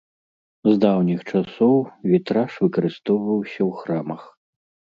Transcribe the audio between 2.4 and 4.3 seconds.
выкарыстоўваўся ў храмах.